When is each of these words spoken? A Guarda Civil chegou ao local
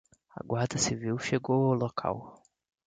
A 0.35 0.41
Guarda 0.49 0.79
Civil 0.79 1.19
chegou 1.19 1.61
ao 1.63 1.75
local 1.75 2.41